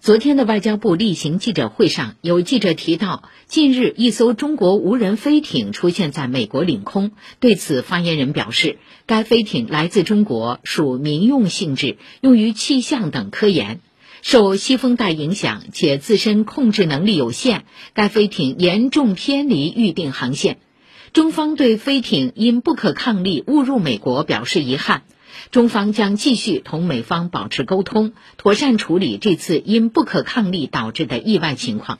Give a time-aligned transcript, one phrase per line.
[0.00, 7.10] 昨天的外交部例行记者会上，有记者提到，近日一艘中国无人飞艇出现在美国领空。
[7.40, 13.80] 对此，发言人表示，该飞艇来自中国，属民用性质，用于气象等科研。
[14.22, 20.58] 受西风带影响且自身控制能力有限，该飞艇严重偏离预定航线。
[21.12, 25.02] 中方对飞艇因不可抗力误入美国表示遗憾。
[25.50, 31.98] 中方将继续同美方保持沟通，妥善处理这次因不可抗力导致的意外情况。